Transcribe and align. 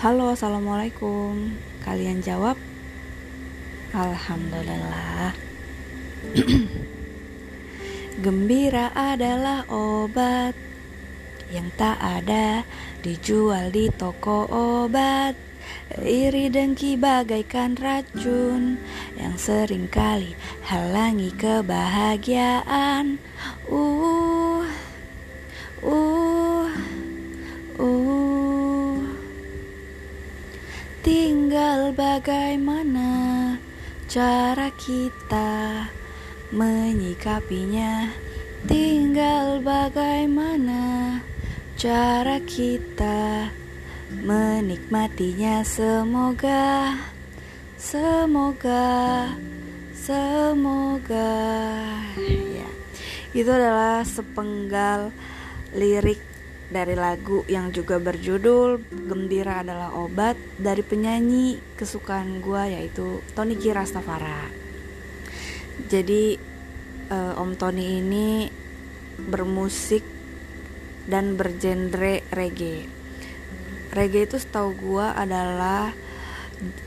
Halo, 0.00 0.32
assalamualaikum. 0.32 1.60
Kalian 1.84 2.24
jawab? 2.24 2.56
Alhamdulillah. 3.92 5.36
Gembira 8.24 8.96
adalah 8.96 9.68
obat 9.68 10.56
yang 11.52 11.68
tak 11.76 12.00
ada 12.00 12.64
dijual 13.04 13.68
di 13.68 13.92
toko 13.92 14.48
obat. 14.48 15.36
Iri 16.00 16.48
dengki 16.48 16.96
bagaikan 16.96 17.76
racun 17.76 18.80
yang 19.20 19.36
sering 19.36 19.84
kali 19.84 20.32
halangi 20.64 21.28
kebahagiaan. 21.36 23.20
Uh, 23.68 24.39
bagaimana 32.20 33.56
cara 34.04 34.68
kita 34.76 35.88
menyikapinya. 36.52 38.12
Tinggal 38.68 39.64
bagaimana 39.64 41.16
cara 41.80 42.36
kita 42.44 43.48
menikmatinya. 44.20 45.64
Semoga, 45.64 46.92
semoga, 47.80 49.32
semoga. 49.96 51.32
Ya, 52.20 52.68
itu 53.32 53.48
adalah 53.48 54.04
sepenggal 54.04 55.08
lirik 55.72 56.20
dari 56.70 56.94
lagu 56.94 57.42
yang 57.50 57.74
juga 57.74 57.98
berjudul 57.98 58.78
Gembira 59.10 59.66
adalah 59.66 59.90
obat 59.98 60.38
dari 60.54 60.86
penyanyi 60.86 61.58
kesukaan 61.74 62.38
gue 62.38 62.62
yaitu 62.70 63.18
Tony 63.34 63.58
Kirastafara. 63.58 64.46
Jadi 65.90 66.38
uh, 67.10 67.42
Om 67.42 67.58
Tony 67.58 67.98
ini 67.98 68.46
bermusik 69.18 70.06
dan 71.10 71.34
bergenre 71.34 72.22
reggae. 72.30 72.86
Reggae 73.90 74.30
itu 74.30 74.38
setahu 74.38 74.70
gue 74.78 75.06
adalah 75.10 75.90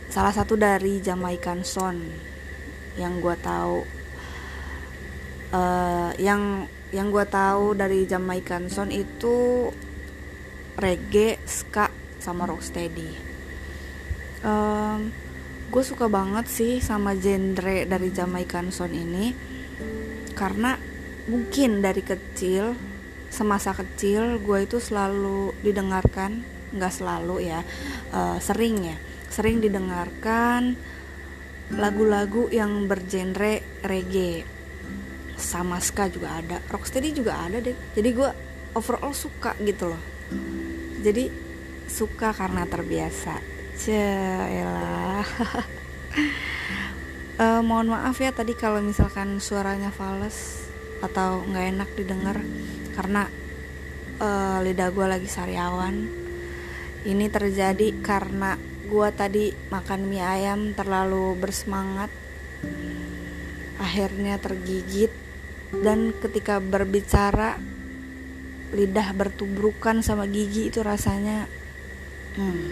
salah 0.07 0.31
satu 0.31 0.55
dari 0.55 1.03
Jamaican 1.03 1.67
Sound 1.67 2.01
yang 2.95 3.19
gue 3.19 3.35
tahu. 3.43 3.83
Uh, 5.53 6.09
yang 6.17 6.65
yang 6.93 7.09
gue 7.09 7.25
tahu 7.25 7.73
dari 7.73 8.05
Jamaican 8.05 8.69
Sound 8.69 8.93
itu 8.93 9.67
reggae, 10.77 11.41
ska, 11.49 11.89
sama 12.21 12.45
rocksteady. 12.45 13.09
Um, 14.45 15.09
gue 15.73 15.83
suka 15.83 16.05
banget 16.05 16.45
sih 16.45 16.77
sama 16.77 17.17
genre 17.17 17.89
dari 17.89 18.13
Jamaican 18.13 18.69
Sound 18.69 18.93
ini 18.93 19.33
karena 20.37 20.77
mungkin 21.25 21.81
dari 21.81 22.05
kecil 22.05 22.77
semasa 23.33 23.73
kecil 23.73 24.37
gue 24.37 24.59
itu 24.69 24.77
selalu 24.77 25.57
didengarkan 25.65 26.45
nggak 26.77 26.93
selalu 26.93 27.49
ya 27.49 27.65
uh, 28.13 28.37
sering 28.37 28.93
ya 28.93 28.97
sering 29.33 29.57
didengarkan 29.65 30.77
lagu-lagu 31.73 32.53
yang 32.53 32.85
bergenre 32.85 33.65
reggae 33.81 34.45
sama 35.37 35.81
ska 35.81 36.07
juga 36.09 36.39
ada 36.39 36.57
rocksteady 36.69 37.13
juga 37.13 37.37
ada 37.39 37.59
deh. 37.59 37.75
Jadi 37.93 38.09
gue 38.13 38.29
overall 38.73 39.13
suka 39.13 39.53
gitu 39.61 39.93
loh. 39.93 40.03
Jadi 41.03 41.29
suka 41.89 42.33
karena 42.33 42.65
terbiasa. 42.65 43.37
Celah 43.73 45.27
uh, 47.41 47.61
mohon 47.67 47.89
maaf 47.89 48.17
ya 48.21 48.29
tadi 48.29 48.53
kalau 48.53 48.85
misalkan 48.85 49.41
suaranya 49.41 49.89
fals 49.89 50.69
atau 51.01 51.41
nggak 51.43 51.65
enak 51.73 51.89
didengar 51.97 52.37
karena 52.93 53.27
uh, 54.21 54.61
lidah 54.61 54.89
gue 54.93 55.05
lagi 55.09 55.29
sariawan. 55.29 56.21
Ini 57.03 57.27
terjadi 57.27 57.99
karena 57.99 58.55
gue 58.87 59.09
tadi 59.11 59.51
makan 59.73 60.07
mie 60.07 60.23
ayam 60.23 60.71
terlalu 60.71 61.35
bersemangat 61.35 62.07
akhirnya 63.81 64.39
tergigit 64.39 65.11
dan 65.81 66.13
ketika 66.21 66.61
berbicara 66.61 67.57
lidah 68.73 69.13
bertubrukan 69.13 70.01
sama 70.05 70.29
gigi 70.29 70.69
itu 70.69 70.81
rasanya 70.85 71.49
hmm. 72.37 72.65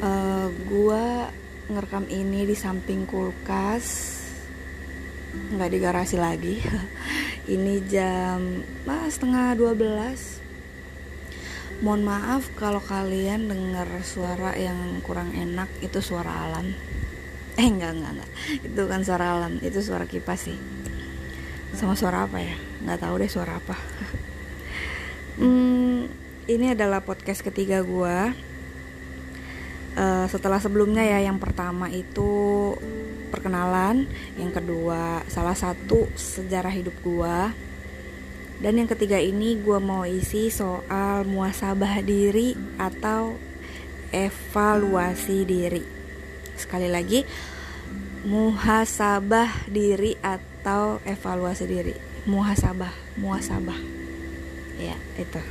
uh, 0.00 0.48
gua 0.70 1.28
ngerekam 1.68 2.08
ini 2.08 2.48
di 2.48 2.56
samping 2.56 3.04
kulkas 3.08 4.20
nggak 5.32 5.70
di 5.72 5.78
garasi 5.80 6.16
lagi. 6.20 6.60
Ini 7.42 7.82
jam 7.90 8.62
ah, 8.86 9.10
setengah 9.10 9.58
12 9.58 11.82
mohon 11.82 12.06
maaf 12.06 12.46
kalau 12.54 12.78
kalian 12.78 13.50
dengar 13.50 13.90
suara 14.06 14.54
yang 14.54 15.02
kurang 15.02 15.34
enak 15.34 15.66
itu 15.82 15.98
suara 15.98 16.46
alam 16.46 16.70
eh 17.58 17.66
enggak 17.68 17.92
enggak 17.96 18.12
enggak. 18.16 18.30
Itu 18.64 18.82
kan 18.88 19.00
suara 19.04 19.26
alam. 19.36 19.52
Itu 19.60 19.78
suara 19.84 20.04
kipas 20.08 20.48
sih. 20.48 20.58
Sama 21.76 21.96
suara 21.96 22.24
apa 22.24 22.40
ya? 22.40 22.56
Nggak 22.84 23.00
tahu 23.04 23.14
deh 23.20 23.30
suara 23.30 23.58
apa. 23.58 23.76
Hmm, 25.32 26.12
ini 26.44 26.76
adalah 26.76 27.00
podcast 27.00 27.40
ketiga 27.40 27.80
gue 27.80 28.16
uh, 29.96 30.26
setelah 30.28 30.58
sebelumnya 30.60 31.04
ya 31.04 31.24
yang 31.24 31.38
pertama 31.38 31.88
itu 31.88 32.74
perkenalan 33.32 34.04
yang 34.36 34.52
kedua 34.52 35.24
salah 35.32 35.56
satu 35.56 36.08
sejarah 36.12 36.72
hidup 36.72 36.92
gue 37.00 37.38
dan 38.62 38.72
yang 38.78 38.86
ketiga 38.86 39.18
ini 39.18 39.58
gue 39.58 39.78
mau 39.82 40.04
isi 40.06 40.52
soal 40.52 41.26
muasabah 41.26 42.04
diri 42.04 42.54
atau 42.78 43.34
evaluasi 44.12 45.38
diri 45.48 46.01
sekali 46.62 46.86
lagi 46.86 47.26
muhasabah 48.22 49.66
diri 49.66 50.14
atau 50.22 51.02
evaluasi 51.02 51.64
diri. 51.66 51.94
Muhasabah 52.30 53.18
muhasabah. 53.18 53.78
Ya 54.78 54.94
itu. 55.18 55.42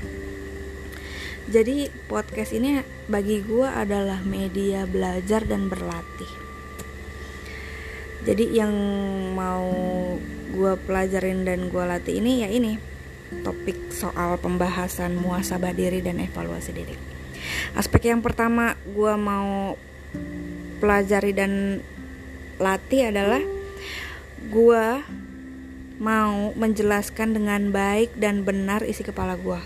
Jadi 1.51 1.91
podcast 2.07 2.55
ini 2.55 2.79
bagi 3.11 3.43
gue 3.43 3.67
adalah 3.67 4.23
media 4.23 4.87
belajar 4.87 5.43
dan 5.43 5.67
berlatih. 5.67 6.31
Jadi 8.21 8.55
yang 8.55 8.71
mau 9.33 9.67
gue 10.51 10.73
pelajarin 10.85 11.41
dan 11.41 11.67
gue 11.73 11.83
latih 11.83 12.21
ini 12.21 12.45
ya 12.45 12.49
ini 12.51 12.77
topik 13.41 13.89
soal 13.89 14.37
pembahasan 14.37 15.17
muasabah 15.17 15.73
diri 15.73 15.99
dan 15.99 16.21
evaluasi 16.21 16.71
diri. 16.71 16.95
Aspek 17.73 18.11
yang 18.13 18.21
pertama 18.21 18.77
gue 18.85 19.13
mau 19.17 19.75
pelajari 20.81 21.37
dan 21.37 21.85
latih 22.57 23.13
adalah 23.13 23.39
gue 24.49 24.85
mau 26.01 26.49
menjelaskan 26.57 27.37
dengan 27.37 27.69
baik 27.69 28.17
dan 28.17 28.41
benar 28.41 28.81
isi 28.81 29.05
kepala 29.05 29.37
gue. 29.37 29.61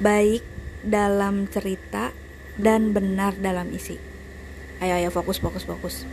Baik 0.00 0.40
dalam 0.80 1.44
cerita 1.52 2.16
dan 2.56 2.96
benar 2.96 3.36
dalam 3.36 3.68
isi. 3.76 4.00
Ayo 4.80 4.96
ayo 4.96 5.12
fokus 5.12 5.36
fokus 5.36 5.68
fokus. 5.68 6.08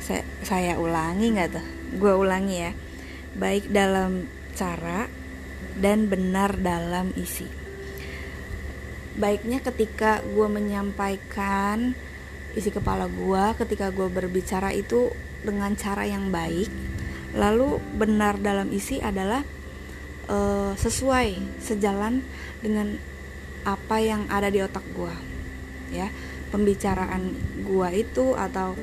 Saya, 0.00 0.24
saya 0.40 0.80
ulangi 0.80 1.36
nggak 1.36 1.60
tuh? 1.60 1.66
Gue 2.00 2.16
ulangi 2.16 2.64
ya. 2.64 2.72
Baik 3.36 3.68
dalam 3.68 4.24
cara 4.56 5.12
dan 5.76 6.08
benar 6.08 6.56
dalam 6.56 7.12
isi 7.20 7.63
baiknya 9.14 9.62
ketika 9.62 10.22
gue 10.26 10.48
menyampaikan 10.50 11.94
isi 12.54 12.70
kepala 12.70 13.10
gue 13.10 13.44
ketika 13.58 13.90
gue 13.90 14.06
berbicara 14.06 14.70
itu 14.70 15.10
dengan 15.42 15.74
cara 15.74 16.06
yang 16.06 16.30
baik. 16.30 16.70
Lalu 17.34 17.82
benar 17.98 18.38
dalam 18.38 18.70
isi 18.70 19.02
adalah 19.02 19.42
uh, 20.30 20.72
sesuai 20.78 21.58
sejalan 21.58 22.22
dengan 22.62 22.94
apa 23.66 23.96
yang 23.98 24.30
ada 24.30 24.50
di 24.50 24.62
otak 24.62 24.86
gue 24.94 25.14
ya. 25.90 26.06
Pembicaraan 26.54 27.34
gue 27.66 27.88
itu 27.98 28.38
atau 28.38 28.78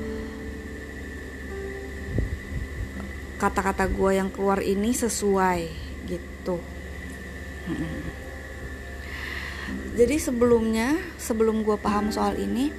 kata-kata 3.40 3.88
gue 3.88 4.20
yang 4.20 4.28
keluar 4.30 4.60
ini 4.60 4.92
sesuai 4.94 5.60
gitu 6.06 6.60
jadi 9.92 10.16
sebelumnya 10.16 10.96
sebelum 11.20 11.64
gue 11.64 11.76
paham 11.76 12.08
soal 12.08 12.36
ini 12.40 12.72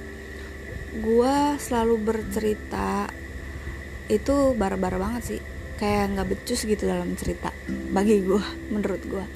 gue 0.94 1.36
selalu 1.58 1.94
bercerita 2.02 3.10
itu 4.06 4.54
barbar 4.54 5.00
banget 5.00 5.22
sih. 5.24 5.40
Kayak 5.74 6.14
nggak 6.14 6.28
becus 6.30 6.60
gitu 6.62 6.86
dalam 6.86 7.18
cerita 7.18 7.50
bagi 7.90 8.22
gue 8.22 8.42
menurut 8.74 9.02
gue 9.04 9.26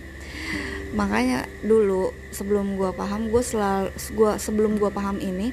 makanya 0.88 1.44
dulu 1.60 2.16
sebelum 2.32 2.80
gue 2.80 2.88
paham 2.96 3.28
gue 3.28 3.44
selalu 3.44 3.92
gua 4.16 4.40
sebelum 4.40 4.80
gue 4.80 4.88
paham 4.88 5.20
ini 5.20 5.52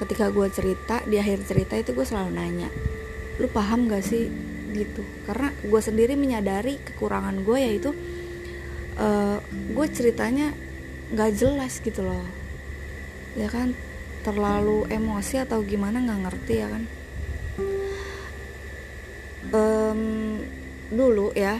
ketika 0.00 0.32
gue 0.32 0.48
cerita 0.48 1.04
di 1.04 1.20
akhir 1.20 1.44
cerita 1.44 1.76
itu 1.76 1.92
gue 1.92 2.06
selalu 2.08 2.30
nanya 2.32 2.72
lu 3.40 3.48
paham 3.48 3.88
gak 3.88 4.04
sih? 4.04 4.28
Gitu. 4.72 5.04
Karena 5.28 5.52
gue 5.52 5.80
sendiri 5.80 6.16
menyadari 6.16 6.80
kekurangan 6.80 7.44
gue 7.44 7.58
yaitu 7.60 7.90
uh, 8.96 9.38
gue 9.72 9.86
ceritanya 9.92 10.52
nggak 11.10 11.30
jelas 11.34 11.82
gitu 11.82 12.06
loh. 12.06 12.24
Ya 13.34 13.50
kan? 13.50 13.74
Terlalu 14.22 14.86
emosi 14.86 15.42
atau 15.42 15.66
gimana 15.66 15.98
nggak 15.98 16.20
ngerti 16.30 16.54
ya 16.62 16.68
kan? 16.70 16.82
Um, 19.52 20.02
dulu 20.88 21.34
ya 21.34 21.58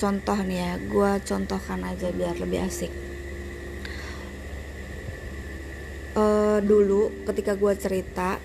contoh 0.00 0.34
nih 0.34 0.58
ya 0.58 0.72
gue 0.80 1.10
contohkan 1.22 1.84
aja 1.84 2.08
biar 2.10 2.40
lebih 2.40 2.64
asik. 2.64 2.90
Uh, 6.12 6.58
dulu 6.64 7.12
ketika 7.28 7.56
gue 7.56 7.72
cerita 7.76 8.40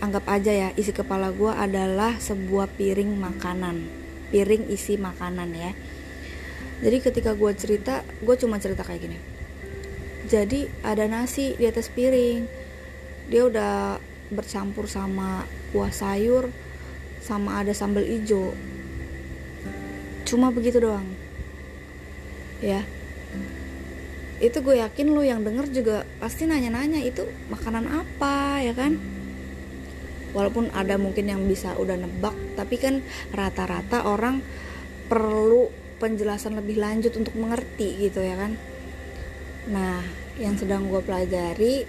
anggap 0.00 0.24
aja 0.28 0.52
ya 0.52 0.68
isi 0.76 0.90
kepala 0.90 1.30
gue 1.30 1.52
adalah 1.52 2.16
sebuah 2.16 2.72
piring 2.74 3.14
makanan. 3.20 3.84
Piring 4.32 4.72
isi 4.72 4.96
makanan 4.96 5.52
ya. 5.52 5.70
Jadi 6.82 6.96
ketika 7.04 7.36
gue 7.36 7.52
cerita 7.52 8.00
gue 8.24 8.34
cuma 8.40 8.56
cerita 8.56 8.82
kayak 8.82 9.02
gini 9.04 9.37
jadi 10.28 10.68
ada 10.84 11.08
nasi 11.08 11.56
di 11.56 11.64
atas 11.64 11.88
piring. 11.88 12.44
Dia 13.32 13.48
udah 13.48 13.96
bercampur 14.28 14.84
sama 14.84 15.48
kuah 15.72 15.92
sayur 15.92 16.52
sama 17.24 17.60
ada 17.60 17.72
sambal 17.72 18.04
hijau 18.04 18.52
cuma 20.28 20.52
begitu 20.52 20.84
doang. 20.84 21.08
Ya. 22.60 22.84
Itu 24.38 24.60
gue 24.60 24.78
yakin 24.78 25.08
lu 25.08 25.24
yang 25.24 25.40
denger 25.40 25.72
juga 25.72 25.96
pasti 26.20 26.44
nanya-nanya 26.44 27.00
itu 27.00 27.24
makanan 27.48 27.88
apa 27.88 28.60
ya 28.60 28.76
kan? 28.76 29.00
Walaupun 30.36 30.68
ada 30.76 31.00
mungkin 31.00 31.32
yang 31.32 31.48
bisa 31.48 31.72
udah 31.80 31.96
nebak 31.96 32.36
tapi 32.60 32.76
kan 32.76 33.00
rata-rata 33.32 34.04
orang 34.04 34.44
perlu 35.08 35.72
penjelasan 35.96 36.60
lebih 36.60 36.76
lanjut 36.76 37.16
untuk 37.16 37.32
mengerti 37.34 37.96
gitu 37.96 38.20
ya 38.20 38.36
kan 38.36 38.54
nah 39.68 40.00
yang 40.40 40.56
sedang 40.56 40.88
gue 40.88 41.04
pelajari 41.04 41.84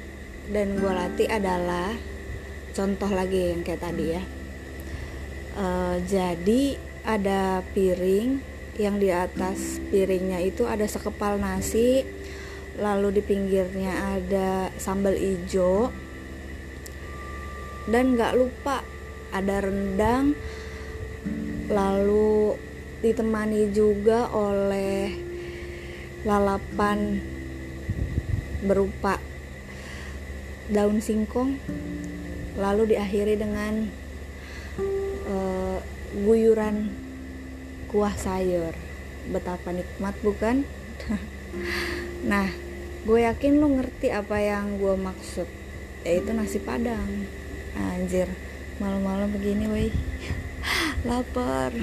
dan 0.51 0.75
gue 0.75 0.91
latih 0.91 1.29
adalah 1.31 1.95
contoh 2.75 3.07
lagi 3.07 3.53
yang 3.55 3.61
kayak 3.63 3.81
tadi 3.81 4.05
ya. 4.17 4.23
Uh, 5.59 5.97
jadi 6.07 6.79
ada 7.07 7.63
piring 7.75 8.41
yang 8.79 8.95
di 8.95 9.11
atas 9.11 9.79
piringnya 9.91 10.39
itu 10.39 10.63
ada 10.63 10.87
sekepal 10.87 11.35
nasi 11.35 12.07
lalu 12.79 13.19
di 13.19 13.21
pinggirnya 13.23 14.15
ada 14.15 14.71
sambal 14.79 15.11
ijo 15.11 15.91
dan 17.91 18.15
gak 18.15 18.39
lupa 18.39 18.79
ada 19.35 19.59
rendang 19.59 20.31
lalu 21.67 22.55
ditemani 23.03 23.67
juga 23.75 24.31
oleh 24.31 25.11
lalapan 26.23 27.19
berupa 28.59 29.17
daun 30.69 31.01
singkong 31.01 31.57
lalu 32.59 32.93
diakhiri 32.93 33.39
dengan 33.39 33.87
uh, 35.25 35.79
guyuran 36.25 36.91
kuah 37.89 38.13
sayur. 38.13 38.75
Betapa 39.29 39.71
nikmat 39.73 40.15
bukan? 40.21 40.65
Nah 42.19 42.45
gue 43.07 43.25
yakin 43.25 43.57
lu 43.57 43.79
ngerti 43.79 44.11
apa 44.13 44.37
yang 44.43 44.77
gue 44.77 44.93
maksud 44.93 45.47
yaitu 46.03 46.29
nasi 46.35 46.59
padang. 46.61 47.25
Anjir 47.73 48.27
malam-malam 48.77 49.31
begini 49.33 49.65
woi. 49.65 49.89
Lapar. 51.07 51.73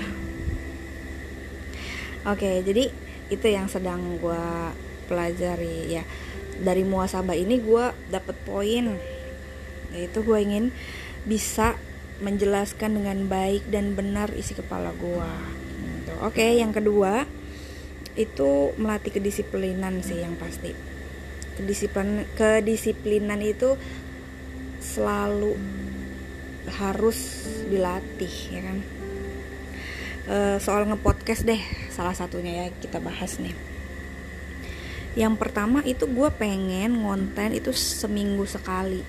Oke 2.28 2.62
jadi 2.62 2.92
itu 3.32 3.46
yang 3.48 3.66
sedang 3.66 4.20
gue 4.22 4.44
pelajari 5.10 5.98
ya 5.98 6.04
dari 6.62 6.84
muasabah 6.86 7.36
ini 7.36 7.60
gue 7.60 7.84
dapet 8.08 8.36
poin. 8.44 8.96
Yaitu 9.92 10.22
gue 10.24 10.38
ingin 10.40 10.72
bisa 11.26 11.74
menjelaskan 12.20 12.96
dengan 12.96 13.28
baik 13.28 13.68
dan 13.68 13.92
benar 13.92 14.32
isi 14.32 14.56
kepala 14.56 14.94
gua. 14.96 15.28
Gitu. 15.76 16.12
oke 16.24 16.46
yang 16.56 16.72
kedua 16.72 17.28
itu 18.16 18.72
melatih 18.80 19.12
kedisiplinan 19.12 20.00
sih 20.00 20.24
yang 20.24 20.38
pasti. 20.40 20.72
Kedisiplinan 21.60 22.24
kedisiplinan 22.32 23.40
itu 23.44 23.76
selalu 24.80 25.56
harus 26.80 27.44
dilatih 27.68 28.34
ya 28.50 28.60
kan? 28.64 28.78
E, 30.26 30.36
soal 30.58 30.88
ngepodcast 30.88 31.44
deh 31.44 31.60
salah 31.92 32.16
satunya 32.16 32.64
ya 32.64 32.66
kita 32.80 32.98
bahas 32.98 33.36
nih 33.38 33.75
yang 35.16 35.40
pertama 35.40 35.80
itu 35.82 36.04
gue 36.04 36.28
pengen 36.36 37.00
ngonten 37.00 37.56
itu 37.56 37.72
seminggu 37.72 38.44
sekali 38.44 39.00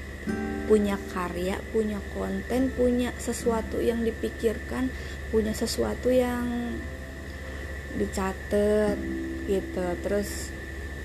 punya 0.68 1.00
karya, 1.16 1.64
punya 1.72 2.04
konten, 2.12 2.76
punya 2.76 3.16
sesuatu 3.16 3.80
yang 3.80 4.04
dipikirkan, 4.04 4.92
punya 5.32 5.56
sesuatu 5.56 6.12
yang 6.12 6.76
dicatat 7.96 9.00
gitu, 9.48 9.88
terus 10.04 10.52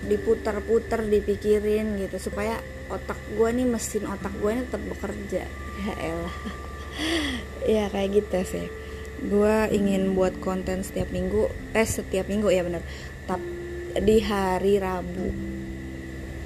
diputar-putar, 0.02 1.06
dipikirin 1.06 1.94
gitu 2.02 2.18
supaya 2.18 2.58
otak 2.90 3.16
gue 3.38 3.48
nih 3.54 3.66
mesin 3.70 4.02
otak 4.10 4.34
gue 4.42 4.50
ini 4.50 4.62
tetap 4.66 4.82
bekerja. 4.98 5.44
Ya 5.82 5.94
elah. 6.04 6.36
ya 7.78 7.84
kayak 7.88 8.10
gitu 8.12 8.38
sih. 8.44 8.66
Gue 9.24 9.56
ingin 9.72 10.12
buat 10.12 10.36
konten 10.42 10.84
setiap 10.84 11.08
minggu, 11.08 11.48
eh 11.72 11.86
setiap 11.86 12.28
minggu 12.28 12.52
ya 12.52 12.60
bener. 12.60 12.84
Tapi 13.24 13.61
di 14.00 14.16
hari 14.24 14.80
Rabu. 14.80 15.28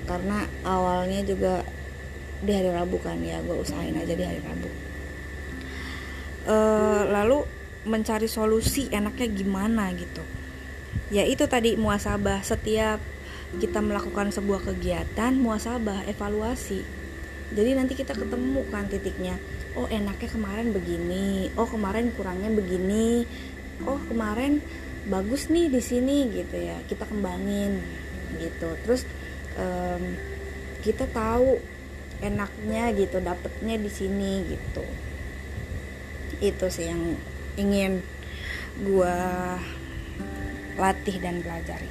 Karena 0.07 0.47
awalnya 0.67 1.23
juga 1.23 1.63
di 2.43 2.53
hari 2.53 2.71
Rabu 2.71 2.99
kan 3.03 3.19
ya 3.23 3.43
gue 3.43 3.57
usahain 3.59 3.95
aja 3.95 4.15
di 4.15 4.25
hari 4.27 4.41
Rabu. 4.43 4.71
Uh, 6.47 7.03
lalu 7.11 7.43
mencari 7.87 8.27
solusi 8.27 8.91
enaknya 8.91 9.31
gimana 9.31 9.91
gitu. 9.95 10.23
Ya 11.11 11.23
itu 11.23 11.47
tadi 11.47 11.79
muasabah. 11.79 12.43
Setiap 12.43 12.99
kita 13.63 13.79
melakukan 13.79 14.35
sebuah 14.35 14.67
kegiatan 14.67 15.39
muasabah 15.39 16.07
evaluasi. 16.11 16.83
Jadi 17.55 17.71
nanti 17.79 17.95
kita 17.95 18.15
ketemu 18.15 18.67
kan 18.75 18.91
titiknya. 18.91 19.39
Oh 19.79 19.87
enaknya 19.87 20.27
kemarin 20.27 20.75
begini. 20.75 21.55
Oh 21.55 21.67
kemarin 21.71 22.11
kurangnya 22.15 22.51
begini. 22.51 23.23
Oh 23.87 24.03
kemarin 24.11 24.59
bagus 25.07 25.49
nih 25.49 25.71
di 25.71 25.81
sini 25.83 26.31
gitu 26.35 26.57
ya. 26.59 26.77
Kita 26.87 27.07
kembangin 27.07 27.81
gitu. 28.39 28.75
Terus 28.85 29.03
um, 29.59 30.03
kita 30.83 31.07
tahu 31.11 31.59
enaknya 32.23 32.95
gitu 32.97 33.19
dapetnya 33.23 33.77
di 33.79 33.91
sini 33.91 34.45
gitu. 34.47 34.85
Itu 36.43 36.67
sih 36.69 36.91
yang 36.91 37.17
ingin 37.57 38.03
gue 38.83 39.19
latih 40.77 41.17
dan 41.23 41.41
pelajari. 41.41 41.89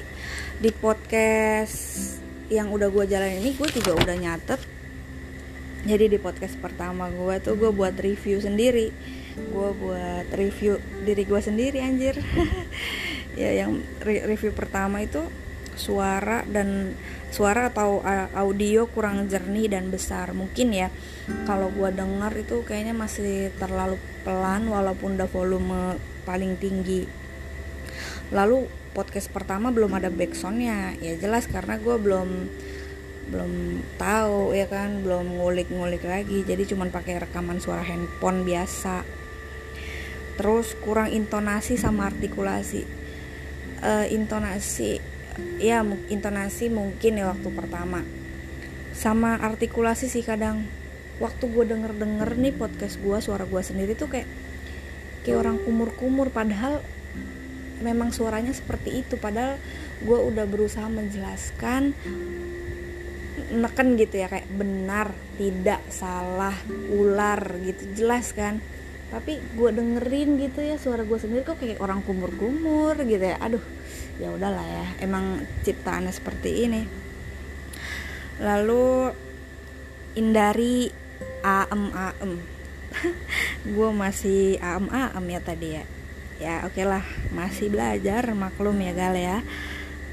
Di 0.61 0.69
podcast 0.71 2.17
yang 2.47 2.69
udah 2.69 2.93
gue 2.93 3.05
jalan 3.09 3.41
ini 3.41 3.57
gue 3.57 3.69
juga 3.73 3.97
udah 3.97 4.15
nyatet. 4.15 4.61
Jadi 5.85 6.17
di 6.17 6.17
podcast 6.17 6.57
pertama 6.57 7.09
gue 7.13 7.35
tuh 7.41 7.57
gue 7.57 7.69
buat 7.69 7.93
review 7.97 8.41
sendiri 8.41 8.89
gue 9.35 9.69
buat 9.75 10.27
review 10.31 10.79
diri 11.03 11.23
gue 11.27 11.41
sendiri 11.41 11.79
anjir. 11.83 12.15
Ya 13.35 13.51
yang 13.51 13.83
re 13.99 14.23
review 14.23 14.55
pertama 14.55 15.03
itu 15.03 15.19
suara 15.75 16.47
dan 16.47 16.95
suara 17.35 17.67
atau 17.67 17.99
audio 18.31 18.87
kurang 18.87 19.27
jernih 19.27 19.75
dan 19.75 19.91
besar. 19.91 20.31
Mungkin 20.31 20.71
ya 20.71 20.87
kalau 21.43 21.67
gue 21.67 21.91
dengar 21.91 22.31
itu 22.31 22.63
kayaknya 22.63 22.95
masih 22.95 23.51
terlalu 23.59 23.99
pelan 24.23 24.71
walaupun 24.71 25.19
udah 25.19 25.27
volume 25.27 25.99
paling 26.23 26.55
tinggi. 26.55 27.03
Lalu 28.31 28.71
podcast 28.95 29.27
pertama 29.35 29.67
belum 29.67 29.99
ada 29.99 30.07
backsoundnya. 30.07 30.95
Ya 31.03 31.19
jelas 31.19 31.43
karena 31.51 31.75
gue 31.75 31.99
belum 31.99 32.47
belum 33.35 33.83
tahu 33.99 34.55
ya 34.55 34.71
kan? 34.71 35.03
Belum 35.03 35.43
ngulik-ngulik 35.43 36.07
lagi. 36.07 36.47
Jadi 36.47 36.71
cuman 36.71 36.87
pakai 36.87 37.19
rekaman 37.19 37.59
suara 37.59 37.83
handphone 37.83 38.47
biasa 38.47 39.14
terus 40.35 40.75
kurang 40.83 41.11
intonasi 41.11 41.79
sama 41.79 42.11
artikulasi. 42.11 42.83
Uh, 43.85 44.07
intonasi 44.07 45.03
ya 45.59 45.83
intonasi 46.07 46.71
mungkin 46.71 47.19
ya 47.19 47.31
waktu 47.31 47.49
pertama. 47.51 48.03
Sama 48.95 49.39
artikulasi 49.39 50.07
sih 50.07 50.23
kadang. 50.23 50.67
Waktu 51.15 51.47
gue 51.47 51.63
denger 51.63 51.95
denger 51.95 52.29
nih 52.35 52.53
podcast 52.55 52.99
gue 52.99 53.15
suara 53.23 53.47
gue 53.47 53.61
sendiri 53.63 53.95
tuh 53.95 54.11
kayak 54.11 54.27
kayak 55.23 55.39
orang 55.39 55.57
kumur 55.63 55.95
kumur 55.95 56.27
padahal 56.27 56.83
memang 57.79 58.11
suaranya 58.11 58.51
seperti 58.51 59.03
itu. 59.03 59.15
Padahal 59.15 59.55
gue 60.03 60.19
udah 60.19 60.43
berusaha 60.43 60.87
menjelaskan 60.91 61.95
neken 63.55 63.95
gitu 63.95 64.15
ya 64.19 64.27
kayak 64.27 64.47
benar 64.51 65.15
tidak 65.39 65.79
salah 65.87 66.55
ular 66.91 67.39
gitu. 67.63 67.87
Jelas 67.95 68.35
kan 68.35 68.59
tapi 69.13 69.37
gue 69.37 69.69
dengerin 69.69 70.41
gitu 70.41 70.65
ya 70.65 70.81
suara 70.81 71.05
gue 71.05 71.17
sendiri 71.17 71.45
kok 71.45 71.61
kayak 71.61 71.77
orang 71.77 72.01
kumur-kumur 72.01 72.97
gitu 73.05 73.21
ya. 73.21 73.37
Aduh 73.37 73.61
ya 74.17 74.31
udahlah 74.31 74.65
ya 74.65 74.85
emang 75.05 75.45
ciptaannya 75.61 76.13
seperti 76.13 76.65
ini. 76.65 76.81
Lalu 78.41 79.13
Indari 80.15 80.87
aem 81.43 81.83
aem 81.91 82.31
gue 83.75 83.89
masih 83.91 84.57
aem 84.63 84.87
aem 84.89 85.25
ya 85.29 85.41
tadi 85.43 85.67
ya. 85.77 85.83
Ya 86.35 86.55
oke 86.67 86.75
okay 86.75 86.85
lah 86.87 87.05
masih 87.31 87.69
belajar 87.71 88.25
maklum 88.33 88.75
ya 88.81 88.91
gal 88.97 89.15
ya. 89.15 89.45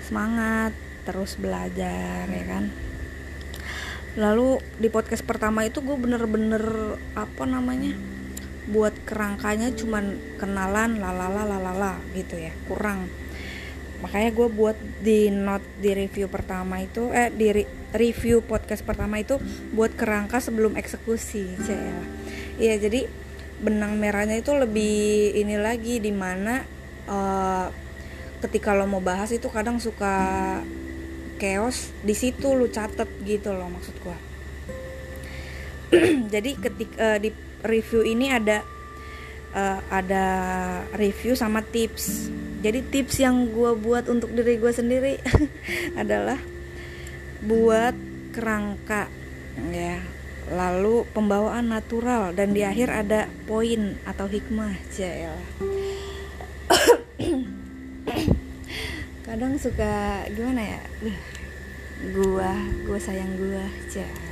Semangat 0.04 0.76
terus 1.08 1.40
belajar 1.40 2.28
ya 2.28 2.44
kan. 2.46 2.68
Lalu 4.12 4.60
di 4.76 4.92
podcast 4.92 5.24
pertama 5.24 5.64
itu 5.64 5.80
gue 5.80 5.96
bener-bener 5.96 6.98
apa 7.16 7.48
namanya 7.48 7.96
buat 8.70 8.94
kerangkanya 9.08 9.74
cuman 9.74 10.18
kenalan 10.38 11.02
lalala 11.02 11.42
lalala 11.46 11.98
gitu 12.14 12.38
ya 12.38 12.54
kurang. 12.70 13.10
Makanya 14.02 14.30
gue 14.34 14.48
buat 14.50 14.78
di 15.02 15.30
note 15.30 15.66
di 15.78 15.94
review 15.94 16.26
pertama 16.26 16.82
itu 16.82 17.10
eh 17.14 17.30
di 17.30 17.50
review 17.92 18.40
podcast 18.40 18.82
pertama 18.82 19.20
itu 19.20 19.36
buat 19.76 19.92
kerangka 19.92 20.40
sebelum 20.40 20.74
eksekusi 20.80 21.44
cel 21.62 22.00
iya 22.56 22.80
jadi 22.80 23.06
benang 23.62 24.00
merahnya 24.00 24.40
itu 24.40 24.52
lebih 24.56 25.36
ini 25.38 25.54
lagi 25.60 26.02
di 26.02 26.10
mana 26.10 26.66
uh, 27.06 27.68
ketika 28.42 28.74
lo 28.74 28.90
mau 28.90 28.98
bahas 28.98 29.30
itu 29.30 29.46
kadang 29.46 29.78
suka 29.78 30.14
chaos 31.38 31.94
di 32.02 32.16
situ 32.16 32.58
lo 32.58 32.66
catet 32.66 33.06
gitu 33.22 33.54
loh 33.54 33.70
maksud 33.70 33.94
gue 34.02 34.18
jadi 36.34 36.50
ketika 36.58 36.96
uh, 36.98 37.18
di 37.22 37.30
review 37.62 38.02
ini 38.06 38.30
ada 38.30 38.62
uh, 39.54 39.78
ada 39.88 40.26
review 40.96 41.34
sama 41.38 41.62
tips. 41.62 42.30
Jadi 42.62 42.82
tips 42.94 43.18
yang 43.18 43.50
gue 43.50 43.74
buat 43.74 44.06
untuk 44.06 44.30
diri 44.30 44.58
gue 44.58 44.70
sendiri 44.70 45.18
adalah 46.00 46.38
buat 47.42 47.94
kerangka 48.34 49.10
ya. 49.74 49.98
Lalu 50.52 51.06
pembawaan 51.14 51.70
natural 51.70 52.34
dan 52.34 52.50
di 52.50 52.66
akhir 52.66 52.90
ada 52.90 53.30
poin 53.46 53.94
atau 54.02 54.26
hikmah 54.26 54.74
cel 54.90 55.38
kadang 59.32 59.56
suka 59.56 60.26
gimana 60.34 60.76
ya? 60.76 60.82
Gua 62.12 62.52
gua 62.84 62.98
sayang 63.00 63.32
gua 63.40 63.64
cel 63.88 64.31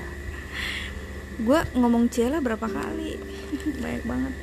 gua 1.42 1.64
ngomong 1.73 2.12
cela 2.12 2.38
berapa 2.38 2.66
kali? 2.66 3.16
Banyak 3.82 4.04
banget. 4.04 4.35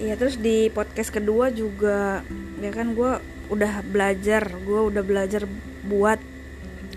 Iya 0.00 0.14
terus 0.16 0.40
di 0.40 0.72
podcast 0.72 1.12
kedua 1.12 1.52
juga 1.52 2.24
ya 2.64 2.72
kan 2.72 2.96
gue 2.96 3.20
udah 3.52 3.84
belajar 3.84 4.48
gue 4.48 4.80
udah 4.88 5.04
belajar 5.04 5.44
buat 5.84 6.16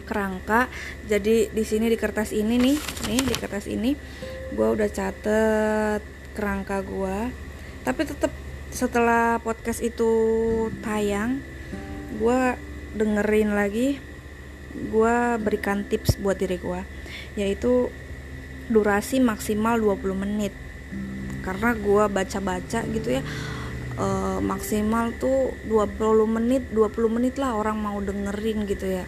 kerangka. 0.07 0.71
Jadi 1.11 1.51
di 1.51 1.63
sini 1.67 1.91
di 1.91 1.99
kertas 1.99 2.31
ini 2.31 2.55
nih 2.55 2.77
nih 3.11 3.21
di 3.27 3.35
kertas 3.35 3.67
ini 3.67 3.91
gue 4.53 4.67
udah 4.69 4.87
catet 4.87 6.01
kerangka 6.37 6.81
gue 6.85 7.17
tapi 7.81 8.01
tetap 8.05 8.29
setelah 8.73 9.37
podcast 9.41 9.81
itu 9.81 10.09
tayang 10.81 11.41
gue 12.17 12.39
dengerin 12.93 13.53
lagi 13.53 13.97
gue 14.73 15.15
berikan 15.41 15.85
tips 15.85 16.17
buat 16.17 16.37
diri 16.37 16.57
gue 16.57 16.81
yaitu 17.37 17.89
durasi 18.69 19.19
maksimal 19.19 19.79
20 19.79 20.23
menit. 20.23 20.53
Karena 21.43 21.75
gue 21.75 22.03
baca-baca 22.07 22.79
gitu 22.87 23.09
ya 23.19 23.23
e, 23.97 24.07
maksimal 24.41 25.13
tuh 25.17 25.53
20 25.69 26.25
menit 26.29 26.63
20 26.73 27.15
menit 27.15 27.35
lah 27.37 27.57
orang 27.57 27.77
mau 27.77 27.97
dengerin 28.01 28.65
gitu 28.65 29.01
ya. 29.01 29.05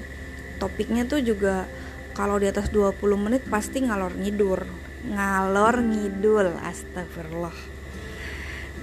Topiknya 0.62 1.04
tuh 1.06 1.20
juga 1.22 1.68
kalau 2.16 2.40
di 2.40 2.48
atas 2.48 2.72
20 2.72 2.96
menit 3.18 3.44
pasti 3.48 3.84
ngalor 3.84 4.16
ngidur. 4.16 4.64
Ngalor 5.06 5.76
ngidul 5.86 6.48
astagfirullah. 6.64 7.58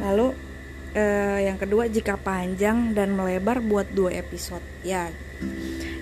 Lalu 0.03 0.29
e, 0.95 1.05
yang 1.49 1.59
kedua 1.59 1.89
jika 1.89 2.21
panjang 2.21 2.95
dan 2.95 3.15
melebar 3.17 3.63
buat 3.63 3.91
dua 3.91 4.15
episode. 4.15 4.65
Ya 4.87 5.11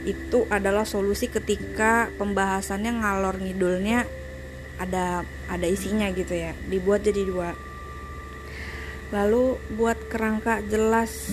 itu 0.01 0.49
adalah 0.49 0.89
solusi 0.89 1.29
ketika 1.29 2.09
pembahasannya 2.17 3.05
ngalor 3.05 3.37
ngidulnya 3.41 4.09
ada 4.81 5.29
ada 5.53 5.67
isinya 5.69 6.09
gitu 6.17 6.33
ya. 6.33 6.57
Dibuat 6.73 7.05
jadi 7.05 7.21
dua. 7.29 7.53
Lalu 9.13 9.61
buat 9.77 10.01
kerangka 10.09 10.65
jelas 10.65 11.29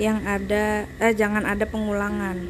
yang 0.00 0.24
ada 0.24 0.88
eh 0.96 1.12
jangan 1.12 1.44
ada 1.44 1.68
pengulangan. 1.68 2.40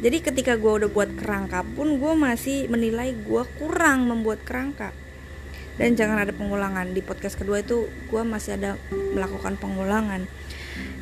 Jadi 0.00 0.18
ketika 0.24 0.56
gue 0.56 0.72
udah 0.80 0.90
buat 0.90 1.12
kerangka 1.14 1.62
pun 1.76 2.00
gue 2.00 2.12
masih 2.18 2.66
menilai 2.66 3.14
gue 3.14 3.42
kurang 3.62 4.10
membuat 4.10 4.42
kerangka. 4.42 4.90
Dan 5.78 5.94
jangan 5.94 6.26
ada 6.26 6.32
pengulangan. 6.34 6.90
Di 6.90 7.00
podcast 7.04 7.38
kedua 7.38 7.62
itu 7.62 7.86
gue 8.10 8.22
masih 8.26 8.58
ada 8.58 8.80
melakukan 8.90 9.60
pengulangan. 9.60 10.26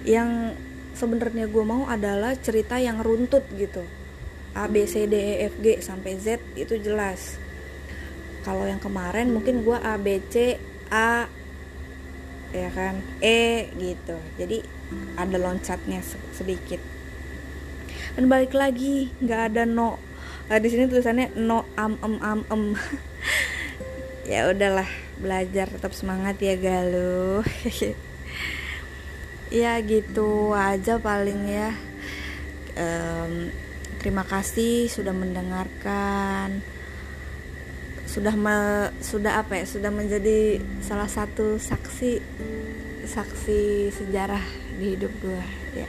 Yang 0.03 0.59
sebenarnya 0.99 1.47
gue 1.47 1.65
mau 1.65 1.87
adalah 1.87 2.35
cerita 2.35 2.77
yang 2.83 2.99
runtut 2.99 3.47
gitu. 3.55 3.87
A 4.59 4.67
B 4.67 4.83
C 4.91 5.07
D 5.07 5.15
E 5.15 5.35
F 5.47 5.55
G 5.63 5.79
sampai 5.79 6.19
Z 6.19 6.43
itu 6.59 6.75
jelas 6.83 7.39
kalau 8.49 8.65
yang 8.65 8.81
kemarin 8.81 9.29
mungkin 9.29 9.61
gue 9.61 9.77
A 9.77 10.01
B 10.01 10.25
C 10.33 10.57
A 10.89 11.29
ya 12.49 12.73
kan? 12.73 12.97
E 13.21 13.69
gitu. 13.77 14.17
Jadi 14.41 14.65
ada 15.21 15.37
loncatnya 15.37 16.01
sedikit. 16.33 16.81
Dan 18.17 18.33
balik 18.33 18.57
lagi 18.57 19.13
nggak 19.21 19.53
ada 19.53 19.69
no. 19.69 20.01
Nah, 20.49 20.57
di 20.57 20.73
sini 20.73 20.89
tulisannya 20.89 21.37
no 21.37 21.69
am 21.77 22.01
em 22.01 22.17
am 22.25 22.41
em. 22.49 22.65
Ya 24.33 24.49
udahlah 24.49 24.89
belajar 25.21 25.69
tetap 25.69 25.93
semangat 25.93 26.41
ya 26.41 26.57
galuh. 26.57 27.45
Ya 29.49 29.81
gitu 29.81 30.53
aja 30.53 31.01
paling 31.01 31.49
ya. 31.49 31.73
Um, 32.77 33.49
terima 33.97 34.21
kasih 34.25 34.93
sudah 34.93 35.17
mendengarkan 35.17 36.61
sudah 38.09 38.33
me, 38.33 38.89
sudah 39.05 39.45
apa 39.45 39.61
ya 39.61 39.65
sudah 39.69 39.93
menjadi 39.93 40.65
salah 40.81 41.07
satu 41.07 41.61
saksi 41.61 42.25
saksi 43.05 43.93
sejarah 43.93 44.41
di 44.81 44.97
hidup 44.97 45.13
gue 45.21 45.43
ya. 45.77 45.89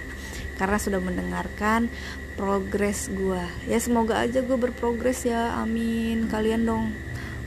Karena 0.59 0.75
sudah 0.75 0.99
mendengarkan 0.99 1.87
progres 2.35 3.07
gue 3.07 3.39
ya 3.71 3.79
semoga 3.79 4.19
aja 4.19 4.43
gue 4.43 4.57
berprogres 4.59 5.23
ya. 5.23 5.55
Amin. 5.63 6.27
Kalian 6.27 6.67
dong 6.67 6.91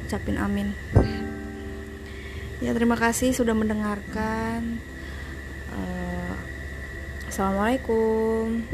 ucapin 0.08 0.40
amin. 0.40 0.72
Ya 2.64 2.72
terima 2.72 2.96
kasih 2.96 3.36
sudah 3.36 3.52
mendengarkan. 3.52 4.80
Uh, 5.72 6.36
assalamualaikum 7.28 8.64